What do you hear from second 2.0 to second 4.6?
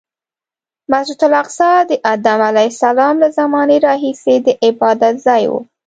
ادم علیه السلام له زمانې راهیسې د